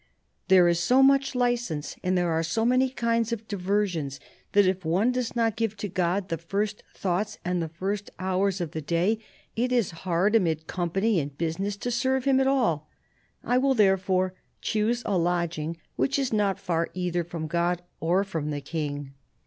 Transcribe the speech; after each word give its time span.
"There 0.47 0.67
is 0.67 0.79
so 0.79 1.03
much 1.03 1.35
licence 1.35 1.95
and 2.01 2.17
there 2.17 2.31
are 2.31 2.41
so 2.41 2.65
many 2.65 2.89
kinds 2.89 3.31
of 3.31 3.47
diversions, 3.47 4.19
that 4.53 4.65
if 4.65 4.83
one 4.83 5.11
does 5.11 5.35
not 5.35 5.55
give 5.55 5.77
to 5.77 5.87
God 5.87 6.29
the 6.29 6.39
first 6.39 6.81
thoughts 6.95 7.37
and 7.45 7.61
the 7.61 7.69
first 7.69 8.09
hours 8.17 8.59
of 8.59 8.71
the 8.71 8.81
day, 8.81 9.19
it 9.55 9.71
is 9.71 9.91
hard, 10.01 10.33
amid 10.35 10.65
company 10.65 11.19
and 11.19 11.37
business, 11.37 11.77
to 11.77 11.91
serve 11.91 12.23
Him 12.25 12.39
at 12.39 12.47
all... 12.47 12.89
I 13.43 13.59
will 13.59 13.75
therefore 13.75 14.33
choose 14.59 15.03
a 15.05 15.19
lodging 15.19 15.77
which 15.97 16.17
is 16.17 16.33
not 16.33 16.57
far 16.59 16.89
either 16.95 17.23
from 17.23 17.45
God 17.45 17.83
or 17.99 18.23
from 18.23 18.49
the 18.49 18.59
King." 18.61 19.13